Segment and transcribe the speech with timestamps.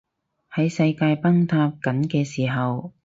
[0.51, 2.91] 喺世界崩塌緊嘅時候